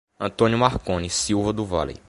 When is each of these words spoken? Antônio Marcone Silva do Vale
Antônio 0.19 0.57
Marcone 0.57 1.11
Silva 1.11 1.53
do 1.53 1.63
Vale 1.63 1.93